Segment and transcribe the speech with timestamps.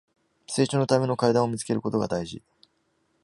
[0.47, 2.41] 成長のための階段を見つけることが大事